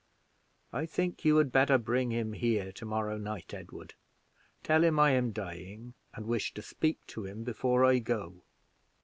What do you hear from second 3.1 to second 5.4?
night, Edward; tell him I am